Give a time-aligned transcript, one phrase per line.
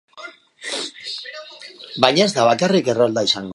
[2.05, 3.49] Baina ez da bakarrik errolda izango.